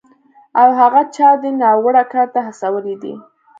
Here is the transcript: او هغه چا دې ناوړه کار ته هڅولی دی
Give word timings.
او 0.61 0.69
هغه 0.79 1.01
چا 1.15 1.29
دې 1.41 1.51
ناوړه 1.61 2.03
کار 2.13 2.27
ته 2.33 2.39
هڅولی 2.47 2.95
دی 3.01 3.13